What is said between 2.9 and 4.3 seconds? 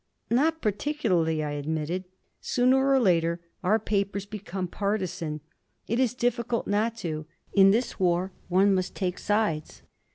later our papers